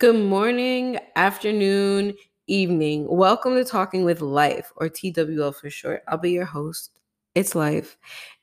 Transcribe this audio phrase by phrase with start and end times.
[0.00, 2.14] Good morning, afternoon,
[2.46, 3.06] evening.
[3.06, 6.02] Welcome to Talking with Life, or TWL for short.
[6.08, 6.92] I'll be your host.
[7.34, 7.98] It's Life.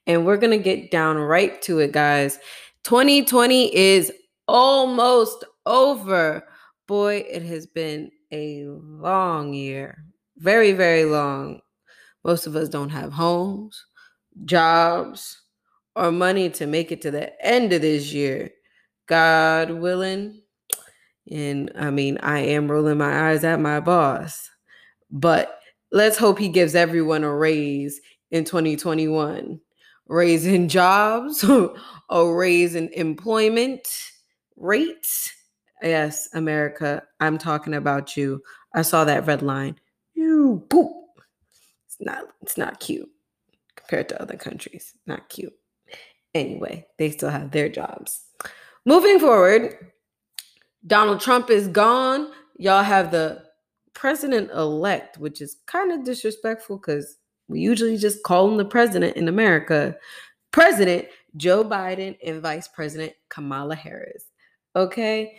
[0.06, 2.38] And we're going to get down right to it, guys.
[2.84, 4.12] 2020 is
[4.48, 6.48] almost over.
[6.86, 10.04] Boy, it has been a long year.
[10.38, 11.62] Very, very long.
[12.24, 13.84] Most of us don't have homes,
[14.46, 15.42] jobs,
[15.96, 18.52] or money to make it to the end of this year.
[19.08, 20.44] God willing,
[21.30, 24.50] and I mean, I am rolling my eyes at my boss,
[25.12, 25.60] but
[25.92, 28.00] let's hope he gives everyone a raise
[28.32, 29.60] in 2021.
[30.08, 31.44] Raise in jobs,
[32.10, 33.88] a raise in employment
[34.56, 35.34] rates.
[35.82, 38.42] Yes, America, I'm talking about you.
[38.74, 39.76] I saw that red line.
[40.14, 40.94] You poop.
[41.86, 43.10] It's not it's not cute
[43.76, 44.94] compared to other countries.
[45.06, 45.54] Not cute.
[46.34, 48.22] Anyway, they still have their jobs.
[48.86, 49.92] Moving forward,
[50.86, 52.32] Donald Trump is gone.
[52.58, 53.44] Y'all have the
[53.94, 59.18] president elect, which is kind of disrespectful because we usually just call him the president
[59.18, 59.96] in America.
[60.52, 64.26] President Joe Biden and Vice President Kamala Harris.
[64.76, 65.38] Okay?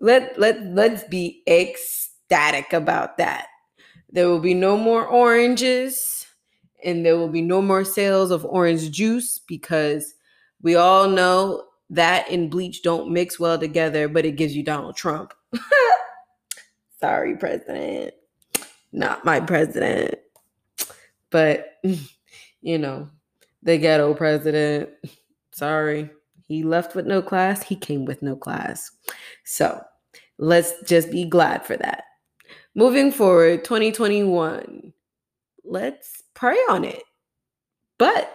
[0.00, 3.48] Let let let's be ecstatic about that.
[4.10, 6.26] There will be no more oranges
[6.84, 10.14] and there will be no more sales of orange juice because
[10.62, 14.96] we all know that and bleach don't mix well together, but it gives you Donald
[14.96, 15.32] Trump.
[17.00, 18.14] Sorry, president.
[18.92, 20.16] Not my president.
[21.30, 21.78] But,
[22.60, 23.08] you know,
[23.62, 24.90] the ghetto president.
[25.52, 26.10] Sorry.
[26.46, 27.62] He left with no class.
[27.62, 28.90] He came with no class.
[29.44, 29.80] So
[30.38, 32.04] let's just be glad for that.
[32.74, 34.92] Moving forward, 2021,
[35.64, 37.02] let's pray on it.
[37.98, 38.34] But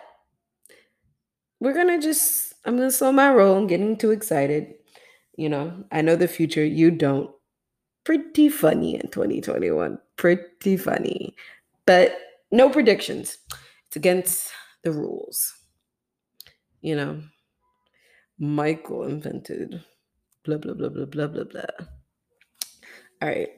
[1.60, 3.58] we're going to just I'm gonna slow my roll.
[3.58, 4.74] I'm getting too excited.
[5.36, 6.64] You know, I know the future.
[6.64, 7.30] You don't.
[8.04, 9.98] Pretty funny in 2021.
[10.18, 11.36] Pretty funny.
[11.86, 12.18] But
[12.52, 13.38] no predictions.
[13.88, 14.52] It's against
[14.84, 15.54] the rules.
[16.82, 17.22] You know,
[18.38, 19.84] Michael invented
[20.44, 21.86] blah, blah, blah, blah, blah, blah, blah.
[23.22, 23.50] All right.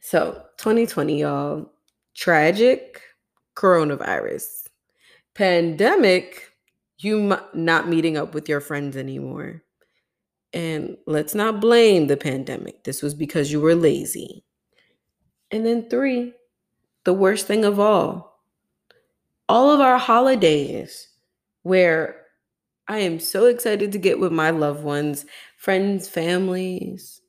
[0.00, 1.72] So 2020, y'all.
[2.14, 3.00] Tragic
[3.54, 4.66] coronavirus.
[5.34, 6.47] Pandemic
[6.98, 9.62] you m- not meeting up with your friends anymore.
[10.52, 12.84] And let's not blame the pandemic.
[12.84, 14.44] This was because you were lazy.
[15.50, 16.34] And then, three,
[17.04, 18.42] the worst thing of all,
[19.48, 21.08] all of our holidays
[21.62, 22.22] where
[22.86, 25.26] I am so excited to get with my loved ones,
[25.58, 27.20] friends, families.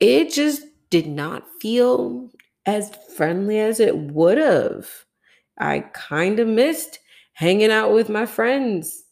[0.00, 2.30] It just did not feel
[2.66, 4.88] as friendly as it would have.
[5.58, 6.98] I kind of missed
[7.32, 9.04] hanging out with my friends.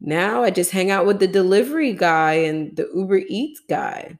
[0.00, 4.18] Now I just hang out with the delivery guy and the Uber Eats guy.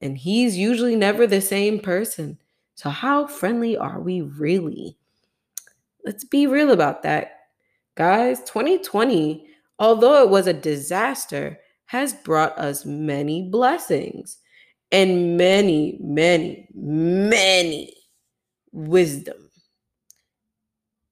[0.00, 2.38] And he's usually never the same person.
[2.74, 4.96] So, how friendly are we really?
[6.04, 7.38] Let's be real about that.
[7.94, 9.46] Guys, 2020,
[9.78, 14.38] although it was a disaster, has brought us many blessings
[14.90, 17.94] and many, many, many
[18.72, 19.50] wisdom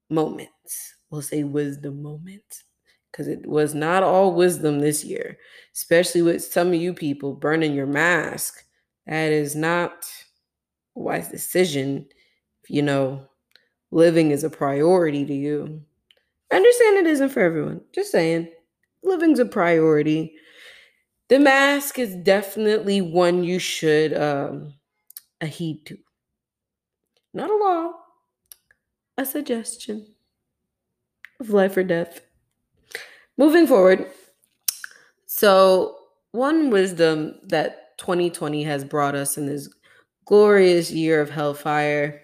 [0.09, 2.63] moments we'll say wisdom moment
[3.11, 5.37] because it was not all wisdom this year,
[5.75, 8.63] especially with some of you people burning your mask.
[9.05, 10.05] That is not
[10.95, 12.07] a wise decision.
[12.63, 13.27] If you know
[13.91, 15.81] living is a priority to you.
[16.51, 17.81] I understand it isn't for everyone.
[17.93, 18.49] Just saying,
[19.03, 20.33] living's a priority.
[21.27, 24.73] The mask is definitely one you should um,
[25.41, 25.97] heed to.
[27.33, 27.93] Not a law,
[29.17, 30.07] a suggestion
[31.41, 32.21] of life or death.
[33.37, 34.09] Moving forward,
[35.25, 35.97] so
[36.31, 39.69] one wisdom that 2020 has brought us in this
[40.25, 42.21] glorious year of hellfire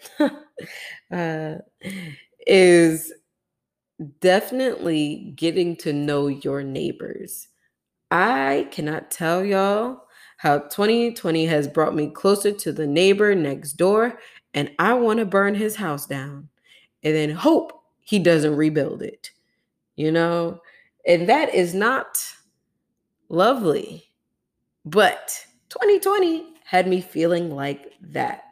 [1.12, 1.56] uh,
[2.46, 3.14] is
[4.22, 7.48] definitely getting to know your neighbors.
[8.12, 10.04] I cannot tell y'all
[10.38, 14.20] how 2020 has brought me closer to the neighbor next door,
[14.54, 16.50] and I want to burn his house down
[17.04, 17.77] and then hope
[18.08, 19.32] he doesn't rebuild it.
[19.98, 20.62] You know?
[21.06, 22.18] And that is not
[23.28, 24.06] lovely.
[24.86, 28.44] But 2020 had me feeling like that.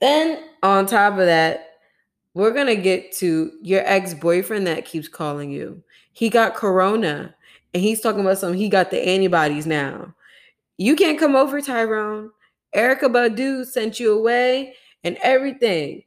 [0.00, 1.68] Then, on top of that,
[2.34, 5.80] we're going to get to your ex boyfriend that keeps calling you.
[6.12, 7.34] He got corona
[7.74, 8.58] and he's talking about something.
[8.58, 10.14] He got the antibodies now.
[10.78, 12.30] You can't come over, Tyrone.
[12.74, 14.74] Erykah Badu sent you away
[15.04, 16.02] and everything.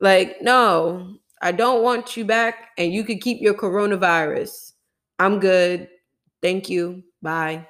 [0.00, 4.72] Like, no, I don't want you back, and you can keep your coronavirus.
[5.18, 5.88] I'm good.
[6.42, 7.02] Thank you.
[7.22, 7.66] Bye.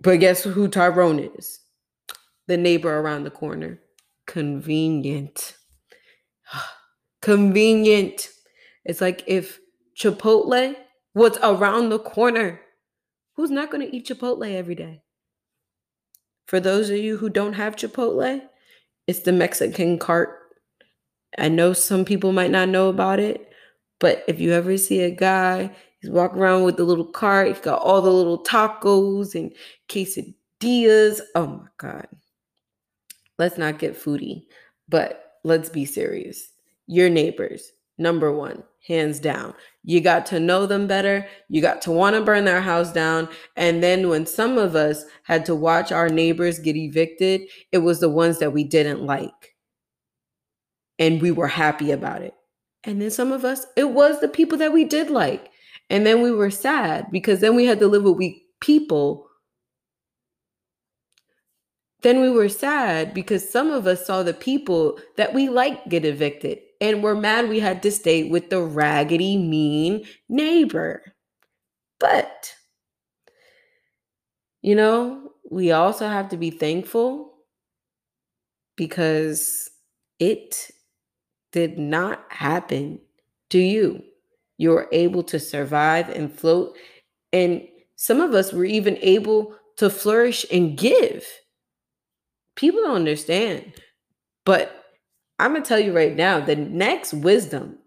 [0.00, 1.60] But guess who Tyrone is?
[2.46, 3.80] The neighbor around the corner.
[4.26, 5.56] Convenient.
[7.22, 8.28] Convenient.
[8.84, 9.58] It's like if
[9.96, 10.76] Chipotle
[11.14, 12.60] was around the corner.
[13.34, 15.02] Who's not going to eat Chipotle every day?
[16.46, 18.42] For those of you who don't have Chipotle,
[19.06, 20.37] it's the Mexican cart.
[21.38, 23.52] I know some people might not know about it,
[23.98, 25.70] but if you ever see a guy,
[26.00, 29.52] he's walking around with the little cart, he's got all the little tacos and
[29.88, 31.20] quesadillas.
[31.34, 32.06] Oh my God.
[33.38, 34.44] Let's not get foodie,
[34.88, 36.50] but let's be serious.
[36.86, 39.54] Your neighbors, number one, hands down.
[39.84, 41.26] You got to know them better.
[41.48, 43.28] You got to want to burn their house down.
[43.56, 48.00] And then when some of us had to watch our neighbors get evicted, it was
[48.00, 49.47] the ones that we didn't like.
[50.98, 52.34] And we were happy about it.
[52.84, 55.50] And then some of us, it was the people that we did like.
[55.90, 59.26] And then we were sad because then we had to live with weak people.
[62.02, 66.04] Then we were sad because some of us saw the people that we liked get
[66.04, 71.02] evicted and we're mad we had to stay with the raggedy, mean neighbor.
[71.98, 72.54] But,
[74.62, 77.34] you know, we also have to be thankful
[78.76, 79.70] because
[80.20, 80.70] it
[81.52, 83.00] did not happen
[83.50, 84.02] to you.
[84.56, 86.76] You were able to survive and float.
[87.32, 87.66] And
[87.96, 91.26] some of us were even able to flourish and give.
[92.56, 93.72] People don't understand.
[94.44, 94.84] But
[95.38, 97.78] I'm going to tell you right now the next wisdom,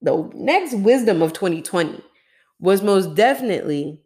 [0.00, 2.02] the next wisdom of 2020
[2.60, 4.00] was most definitely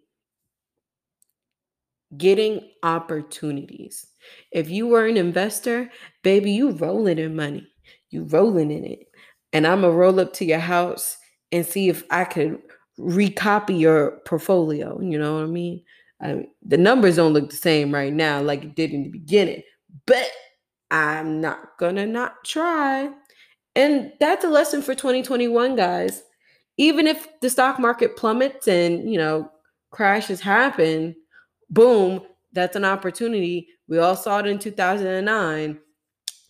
[2.17, 4.07] getting opportunities.
[4.51, 5.91] If you were an investor,
[6.23, 7.72] baby, you rolling in money.
[8.13, 9.09] You rolling in it.
[9.53, 11.17] And I'm to roll up to your house
[11.51, 12.61] and see if I could
[12.99, 15.01] recopy your portfolio.
[15.01, 15.83] You know what I mean?
[16.21, 16.49] I mean?
[16.63, 19.63] The numbers don't look the same right now like it did in the beginning,
[20.07, 20.31] but
[20.91, 23.11] I'm not gonna not try.
[23.75, 26.23] And that's a lesson for 2021, guys.
[26.77, 29.51] Even if the stock market plummets and, you know,
[29.91, 31.15] crashes happen,
[31.71, 32.21] boom,
[32.53, 33.69] that's an opportunity.
[33.89, 35.79] We all saw it in 2009,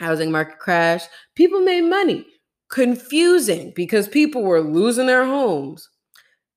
[0.02, 1.04] housing market crash.
[1.34, 2.26] People made money.
[2.70, 5.88] Confusing because people were losing their homes.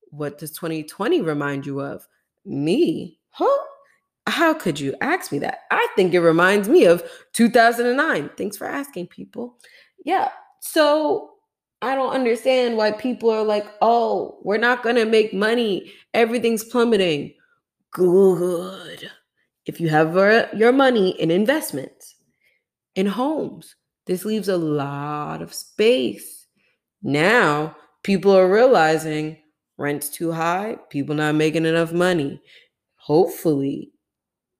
[0.09, 2.07] What does 2020 remind you of?
[2.45, 3.19] Me?
[3.29, 3.63] Huh?
[4.27, 5.59] How could you ask me that?
[5.71, 7.03] I think it reminds me of
[7.33, 8.29] 2009.
[8.37, 9.57] Thanks for asking, people.
[10.03, 10.29] Yeah.
[10.61, 11.31] So
[11.81, 15.91] I don't understand why people are like, oh, we're not going to make money.
[16.13, 17.33] Everything's plummeting.
[17.91, 19.11] Good.
[19.65, 22.14] If you have uh, your money in investments,
[22.95, 23.75] in homes,
[24.05, 26.47] this leaves a lot of space.
[27.01, 29.37] Now, people are realizing
[29.77, 32.41] rent's too high, people not making enough money.
[32.95, 33.91] Hopefully,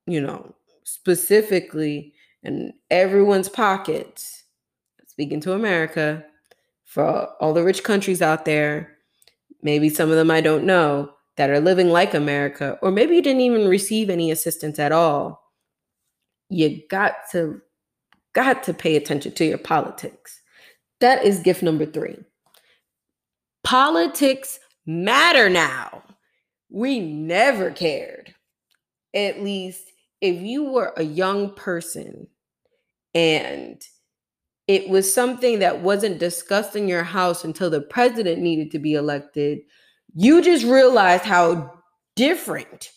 [0.06, 0.54] you know,
[0.84, 4.44] specifically in everyone's pockets,
[5.08, 6.24] speaking to America,
[6.84, 8.98] for all the rich countries out there,
[9.62, 13.22] maybe some of them I don't know, that are living like America, or maybe you
[13.22, 15.52] didn't even receive any assistance at all.
[16.50, 17.62] You got to
[18.36, 20.42] got to pay attention to your politics.
[21.00, 22.18] That is gift number 3.
[23.64, 26.04] Politics matter now.
[26.70, 28.36] We never cared.
[29.16, 29.84] At least
[30.22, 32.28] if you were a young person
[33.14, 33.82] and
[34.68, 38.94] it was something that wasn't discussed in your house until the president needed to be
[38.94, 39.60] elected,
[40.14, 41.72] you just realized how
[42.16, 42.92] different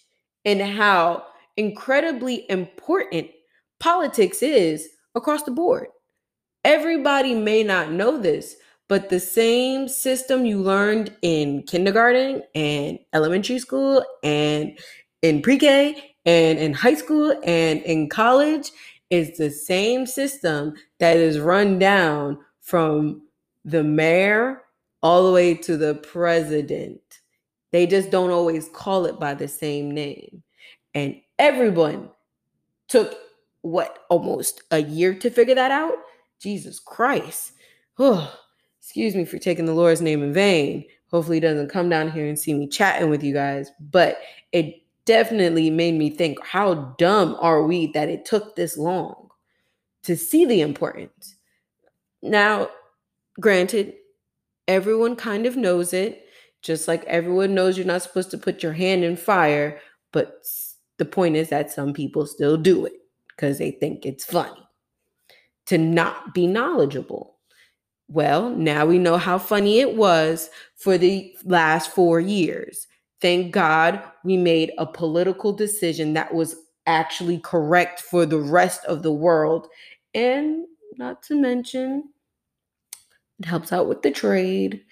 [0.45, 1.25] and how
[1.57, 3.29] incredibly important
[3.81, 5.89] politics is across the board.
[6.65, 8.57] Everybody may not know this,
[8.89, 14.79] but the same system you learned in kindergarten and elementary school and
[15.23, 18.71] in pre K and in high school and in college
[19.11, 23.23] is the same system that is run down from
[23.65, 24.63] the mayor
[25.03, 27.01] all the way to the president.
[27.73, 30.43] They just don't always call it by the same name.
[30.95, 32.11] And everyone
[32.89, 33.15] took
[33.71, 35.95] what almost a year to figure that out?
[36.41, 37.53] Jesus Christ.
[37.99, 38.35] Oh,
[38.81, 40.85] excuse me for taking the Lord's name in vain.
[41.11, 43.71] Hopefully, he doesn't come down here and see me chatting with you guys.
[43.81, 44.19] But
[44.53, 49.29] it definitely made me think how dumb are we that it took this long
[50.03, 51.37] to see the importance.
[52.23, 52.69] Now,
[53.41, 53.95] granted,
[54.67, 56.27] everyone kind of knows it,
[56.63, 59.81] just like everyone knows you're not supposed to put your hand in fire,
[60.13, 60.43] but
[60.99, 62.93] the point is that some people still do it
[63.39, 64.69] because they think it's funny
[65.67, 67.37] to not be knowledgeable.
[68.09, 72.89] Well, now we know how funny it was for the last four years
[73.21, 79.03] Thank God we made a political decision that was actually correct for the rest of
[79.03, 79.67] the world.
[80.15, 80.67] And
[80.97, 82.05] not to mention,
[83.41, 84.83] it helps out with the trade.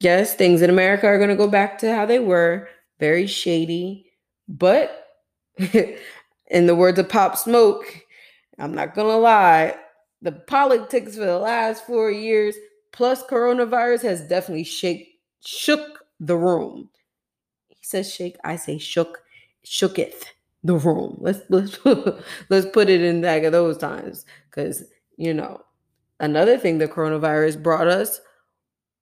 [0.00, 2.68] Yes, things in America are going to go back to how they were
[3.00, 4.12] very shady.
[4.46, 5.06] But
[6.52, 7.84] in the words of Pop Smoke,
[8.58, 9.74] I'm not going to lie,
[10.20, 12.54] the politics for the last four years
[12.92, 16.90] plus coronavirus has definitely shake, shook the room.
[17.68, 19.22] He says shake, I say shook,
[19.66, 20.26] shooketh
[20.62, 21.16] the room.
[21.18, 21.78] Let's let's
[22.48, 24.84] let's put it in back of those times because
[25.16, 25.60] you know
[26.20, 28.20] another thing the coronavirus brought us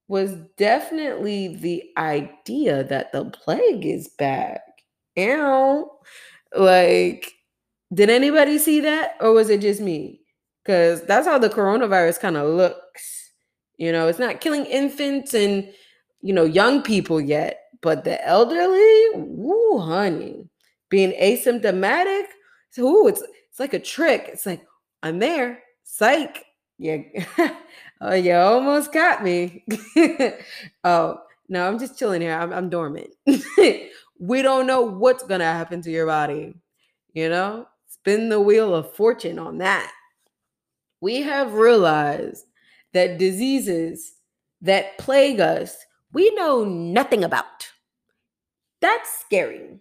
[0.08, 4.62] was definitely the idea that the plague is back.
[5.18, 5.90] Ow.
[6.56, 7.32] Like,
[7.92, 9.16] did anybody see that?
[9.20, 10.20] Or was it just me?
[10.62, 13.32] Because that's how the coronavirus kind of looks.
[13.76, 15.72] You know, it's not killing infants and,
[16.20, 20.48] you know, young people yet, but the elderly, woo, honey,
[20.90, 22.24] being asymptomatic,
[22.78, 24.28] ooh, it's it's like a trick.
[24.28, 24.66] It's like,
[25.02, 26.44] I'm there, psych.
[26.78, 26.98] Yeah.
[28.00, 29.64] oh, you almost got me.
[30.84, 31.18] oh,
[31.48, 32.34] no, I'm just chilling here.
[32.34, 33.10] I'm, I'm dormant.
[34.18, 36.54] we don't know what's to happen to your body.
[37.12, 37.66] You know,
[38.00, 39.92] spin the wheel of fortune on that.
[41.00, 42.44] We have realized
[42.92, 44.14] that diseases
[44.62, 45.76] that plague us,
[46.12, 47.68] we know nothing about.
[48.80, 49.80] That's scary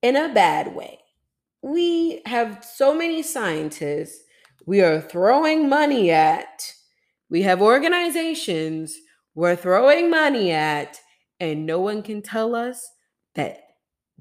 [0.00, 0.98] in a bad way.
[1.62, 4.24] We have so many scientists
[4.66, 6.72] we are throwing money at.
[7.28, 8.96] We have organizations
[9.34, 11.00] we're throwing money at,
[11.40, 12.90] and no one can tell us
[13.34, 13.62] that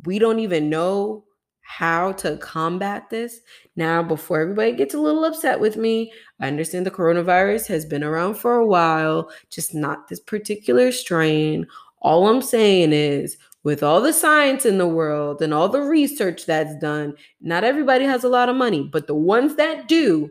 [0.06, 1.26] we don't even know
[1.72, 3.40] how to combat this.
[3.78, 6.12] Now, before everybody gets a little upset with me,
[6.42, 11.66] I understand the coronavirus has been around for a while, just not this particular strain.
[12.02, 16.46] All I'm saying is, with all the science in the world and all the research
[16.46, 20.30] that's done, not everybody has a lot of money, but the ones that do,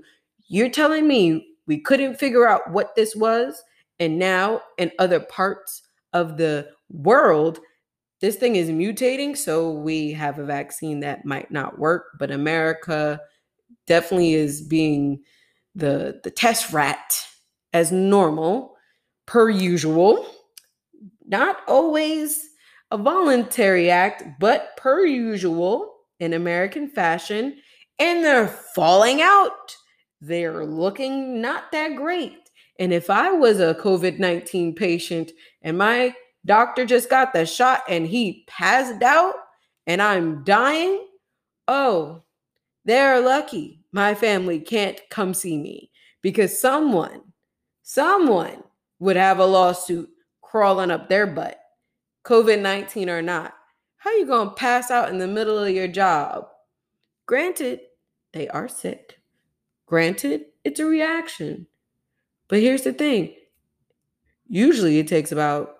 [0.48, 3.62] you're telling me we couldn't figure out what this was,
[3.98, 7.60] and now in other parts of the world,
[8.20, 9.36] this thing is mutating.
[9.36, 13.20] So we have a vaccine that might not work, but America
[13.86, 15.22] definitely is being
[15.74, 17.26] the the test rat
[17.72, 18.76] as normal
[19.26, 20.26] per usual.
[21.26, 22.48] Not always
[22.90, 27.56] a voluntary act, but per usual in American fashion,
[27.98, 29.76] and they're falling out.
[30.20, 32.36] They're looking not that great.
[32.78, 36.14] And if I was a COVID 19 patient and my
[36.46, 39.34] doctor just got the shot and he passed out
[39.86, 41.06] and I'm dying,
[41.68, 42.22] oh,
[42.84, 45.90] they're lucky my family can't come see me
[46.22, 47.20] because someone,
[47.82, 48.62] someone
[48.98, 50.08] would have a lawsuit
[50.42, 51.58] crawling up their butt
[52.24, 53.54] COVID 19 or not.
[53.96, 56.46] How you going to pass out in the middle of your job?
[57.26, 57.80] Granted,
[58.32, 59.18] they are sick.
[59.86, 61.66] Granted, it's a reaction.
[62.48, 63.34] But here's the thing
[64.46, 65.76] usually it takes about,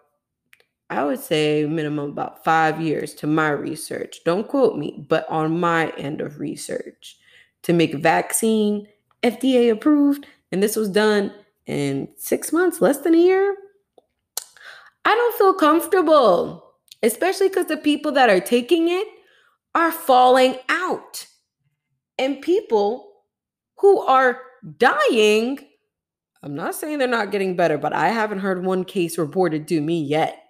[0.91, 4.21] I would say, minimum about five years to my research.
[4.25, 7.17] Don't quote me, but on my end of research
[7.63, 8.89] to make vaccine
[9.23, 10.27] FDA approved.
[10.51, 11.33] And this was done
[11.67, 13.57] in six months, less than a year.
[15.05, 19.07] I don't feel comfortable, especially because the people that are taking it
[19.77, 21.27] are falling out.
[22.19, 23.13] And people
[23.77, 24.41] who are
[24.77, 25.61] dying,
[26.43, 29.81] I'm not saying they're not getting better, but I haven't heard one case reported to
[29.81, 30.50] me yet.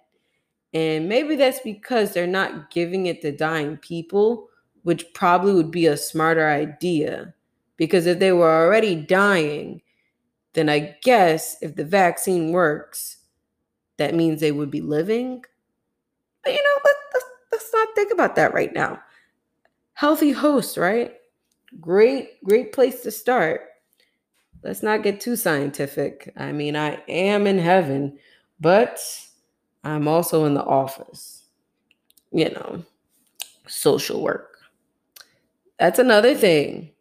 [0.73, 4.47] And maybe that's because they're not giving it to dying people,
[4.83, 7.33] which probably would be a smarter idea.
[7.77, 9.81] Because if they were already dying,
[10.53, 13.17] then I guess if the vaccine works,
[13.97, 15.43] that means they would be living.
[16.43, 19.01] But you know, let, let's, let's not think about that right now.
[19.93, 21.13] Healthy host, right?
[21.79, 23.61] Great, great place to start.
[24.63, 26.31] Let's not get too scientific.
[26.37, 28.17] I mean, I am in heaven,
[28.59, 28.99] but
[29.83, 31.45] I'm also in the office.
[32.31, 32.85] You know,
[33.67, 34.59] social work.
[35.79, 36.91] That's another thing.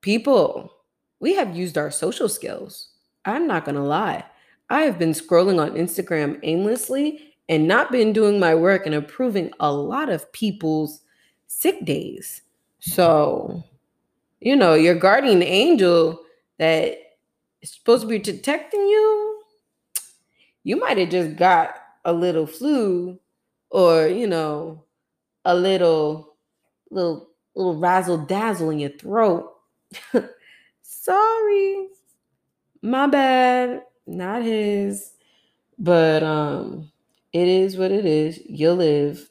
[0.00, 0.72] People,
[1.20, 2.88] we have used our social skills.
[3.24, 4.24] I'm not going to lie.
[4.70, 9.50] I have been scrolling on Instagram aimlessly and not been doing my work and approving
[9.60, 11.00] a lot of people's
[11.46, 12.42] sick days.
[12.80, 13.62] So,
[14.40, 16.20] you know, your guardian angel
[16.58, 16.98] that
[17.62, 19.33] is supposed to be protecting you,
[20.64, 23.20] you might have just got a little flu
[23.70, 24.84] or, you know,
[25.44, 26.36] a little
[26.90, 29.52] little little razzle dazzle in your throat.
[30.82, 31.88] Sorry.
[32.82, 35.12] My bad not his.
[35.78, 36.90] But um
[37.32, 38.40] it is what it is.
[38.46, 39.28] You'll live.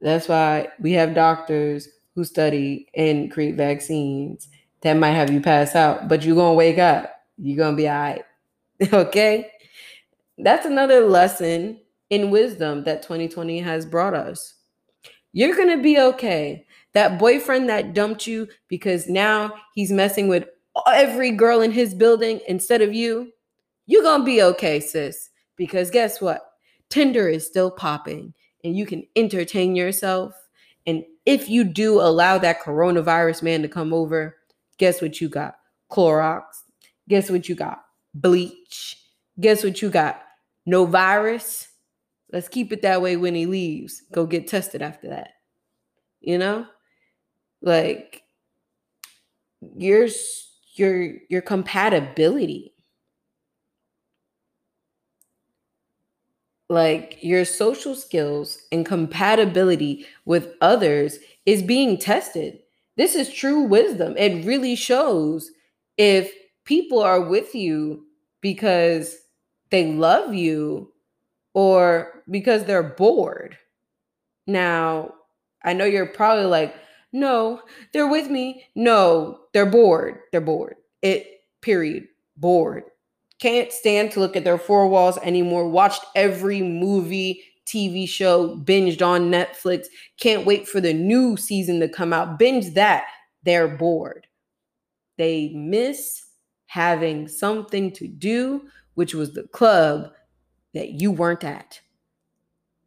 [0.00, 4.48] That's why we have doctors who study and create vaccines
[4.82, 7.12] that might have you pass out, but you're to wake up.
[7.38, 8.24] You're to be all right.
[8.92, 9.50] okay?
[10.38, 14.54] That's another lesson in wisdom that 2020 has brought us.
[15.32, 16.66] You're going to be okay.
[16.94, 20.46] That boyfriend that dumped you because now he's messing with
[20.86, 23.32] every girl in his building instead of you,
[23.86, 25.30] you're going to be okay, sis.
[25.56, 26.42] Because guess what?
[26.90, 30.34] Tinder is still popping and you can entertain yourself.
[30.86, 34.36] And if you do allow that coronavirus man to come over,
[34.78, 35.56] guess what you got?
[35.90, 36.42] Clorox.
[37.08, 37.82] Guess what you got?
[38.14, 38.96] Bleach.
[39.40, 40.22] Guess what you got?
[40.66, 41.68] No virus.
[42.32, 44.02] Let's keep it that way when he leaves.
[44.12, 45.30] Go get tested after that.
[46.20, 46.66] You know?
[47.62, 48.22] Like
[49.76, 50.08] your
[50.74, 52.74] your your compatibility
[56.68, 62.58] like your social skills and compatibility with others is being tested.
[62.96, 64.16] This is true wisdom.
[64.16, 65.50] It really shows
[65.96, 66.32] if
[66.64, 68.06] people are with you
[68.40, 69.16] because
[69.70, 70.92] they love you
[71.54, 73.56] or because they're bored.
[74.46, 75.14] Now,
[75.64, 76.74] I know you're probably like,
[77.12, 78.64] no, they're with me.
[78.74, 80.18] No, they're bored.
[80.32, 80.76] They're bored.
[81.02, 81.26] It,
[81.62, 82.08] period.
[82.36, 82.84] Bored.
[83.38, 85.68] Can't stand to look at their four walls anymore.
[85.68, 89.86] Watched every movie, TV show, binged on Netflix.
[90.20, 92.38] Can't wait for the new season to come out.
[92.38, 93.06] Binge that.
[93.42, 94.26] They're bored.
[95.18, 96.22] They miss
[96.66, 98.62] having something to do,
[98.96, 100.12] which was the club
[100.74, 101.80] that you weren't at.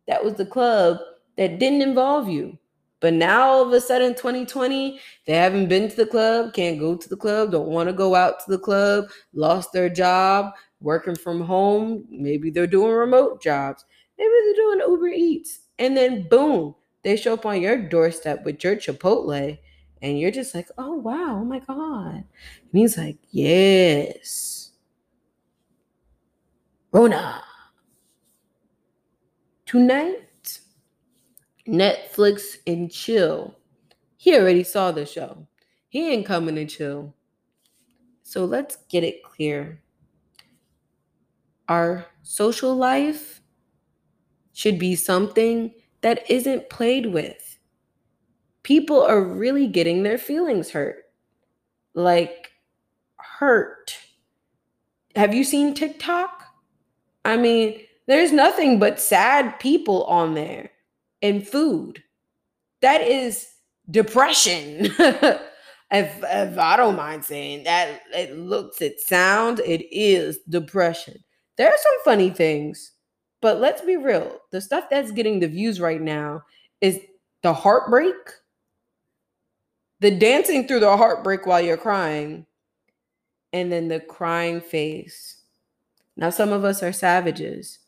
[0.07, 0.97] That was the club
[1.37, 2.57] that didn't involve you.
[2.99, 6.97] But now all of a sudden, 2020, they haven't been to the club, can't go
[6.97, 10.51] to the club, don't want to go out to the club, lost their job,
[10.81, 12.05] working from home.
[12.09, 13.85] Maybe they're doing remote jobs.
[14.17, 15.61] Maybe they're doing Uber Eats.
[15.77, 19.57] And then boom, they show up on your doorstep with your Chipotle.
[20.01, 22.15] And you're just like, oh, wow, oh my God.
[22.15, 22.25] And
[22.73, 24.58] he's like, yes.
[26.91, 27.43] Rona.
[29.65, 30.59] Tonight,
[31.67, 33.55] Netflix and chill.
[34.17, 35.47] He already saw the show.
[35.87, 37.13] He ain't coming to chill.
[38.23, 39.81] So let's get it clear.
[41.67, 43.41] Our social life
[44.53, 45.71] should be something
[46.01, 47.59] that isn't played with.
[48.63, 51.05] People are really getting their feelings hurt.
[51.93, 52.51] Like,
[53.17, 53.97] hurt.
[55.15, 56.38] Have you seen TikTok?
[57.25, 60.71] I mean, there's nothing but sad people on there
[61.21, 62.01] and food.
[62.81, 63.47] That is
[63.91, 64.85] depression.
[64.99, 65.43] if,
[65.91, 71.17] if I don't mind saying that, it looks, it sounds, it is depression.
[71.57, 72.93] There are some funny things,
[73.41, 74.39] but let's be real.
[74.51, 76.43] The stuff that's getting the views right now
[76.81, 76.99] is
[77.43, 78.15] the heartbreak,
[79.99, 82.45] the dancing through the heartbreak while you're crying,
[83.51, 85.38] and then the crying face.
[86.19, 87.79] Now, some of us are savages,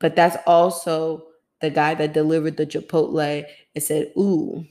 [0.00, 1.26] but that's also
[1.60, 3.44] the guy that delivered the Chipotle
[3.76, 4.66] and said, Ooh,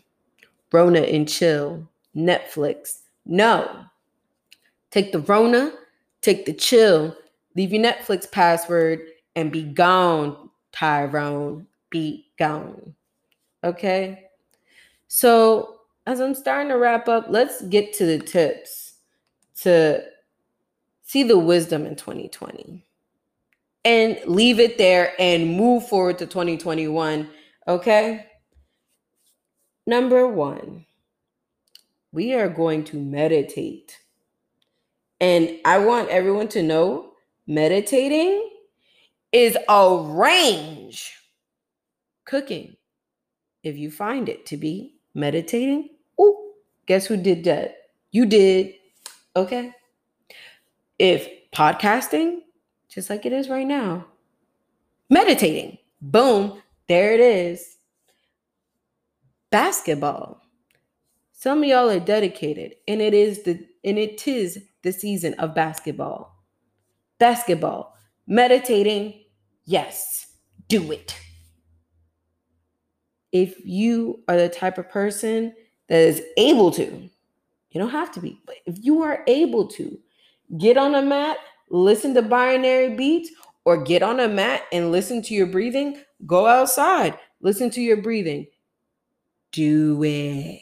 [0.74, 3.00] Rona and chill, Netflix.
[3.26, 3.86] No.
[4.92, 5.72] Take the Rona,
[6.20, 7.16] take the chill,
[7.56, 9.00] leave your Netflix password,
[9.38, 11.66] and be gone, Tyrone.
[11.90, 12.94] Be gone.
[13.64, 14.26] Okay.
[15.08, 18.96] So, as I'm starting to wrap up, let's get to the tips
[19.62, 20.04] to
[21.08, 22.84] see the wisdom in 2020
[23.86, 27.30] and leave it there and move forward to 2021.
[27.66, 28.26] Okay.
[29.88, 30.86] Number one,
[32.12, 33.98] we are going to meditate.
[35.22, 37.14] And I want everyone to know
[37.48, 38.50] meditating
[39.32, 41.14] is a range.
[42.26, 42.76] Cooking,
[43.64, 45.88] if you find it to be meditating,
[46.20, 46.52] oh,
[46.86, 47.78] guess who did that?
[48.12, 48.74] You did.
[49.38, 49.72] Okay.
[51.00, 52.40] If podcasting,
[52.90, 54.06] just like it is right now.
[55.10, 55.78] Meditating.
[56.02, 57.78] Boom, there it is.
[59.50, 60.42] Basketball.
[61.32, 65.56] Some of y'all are dedicated, and it is the and it is the season of
[65.56, 66.44] basketball.
[67.20, 67.96] Basketball.
[68.26, 69.24] Meditating.
[69.66, 70.28] Yes,
[70.68, 71.16] do it.
[73.32, 75.54] If you are the type of person
[75.90, 80.00] that is able to, you don't have to be, but if you are able to
[80.58, 81.38] get on a mat,
[81.70, 83.32] listen to binary beats
[83.66, 88.02] or get on a mat and listen to your breathing, go outside, listen to your
[88.02, 88.48] breathing.
[89.52, 90.62] Do it.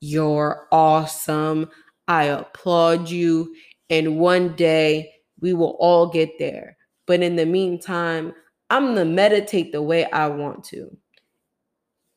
[0.00, 1.68] You're awesome.
[2.06, 3.54] I applaud you.
[3.90, 6.76] And one day we will all get there.
[7.06, 8.34] But in the meantime,
[8.70, 10.96] I'm going to meditate the way I want to.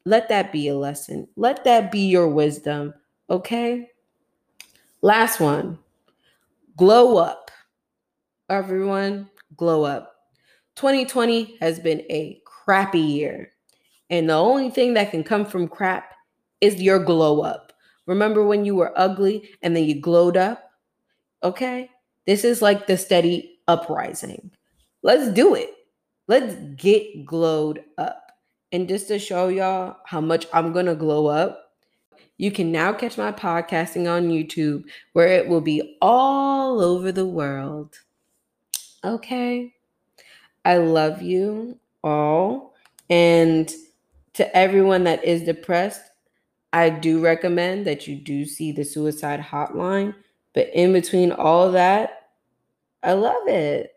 [0.05, 1.27] Let that be a lesson.
[1.35, 2.93] Let that be your wisdom.
[3.29, 3.87] Okay.
[5.01, 5.79] Last one
[6.81, 7.51] glow up.
[8.49, 10.15] Everyone, glow up.
[10.77, 13.51] 2020 has been a crappy year.
[14.09, 16.11] And the only thing that can come from crap
[16.59, 17.71] is your glow up.
[18.07, 20.71] Remember when you were ugly and then you glowed up?
[21.43, 21.87] Okay.
[22.25, 24.49] This is like the steady uprising.
[25.03, 25.69] Let's do it.
[26.27, 28.23] Let's get glowed up.
[28.71, 31.60] And just to show y'all how much I'm going to glow up,
[32.41, 37.25] you can now catch my podcasting on YouTube where it will be all over the
[37.25, 37.99] world.
[39.03, 39.75] Okay.
[40.65, 42.73] I love you all.
[43.11, 43.71] And
[44.33, 46.01] to everyone that is depressed,
[46.73, 50.15] I do recommend that you do see the suicide hotline.
[50.55, 52.29] But in between all that,
[53.03, 53.91] I love it.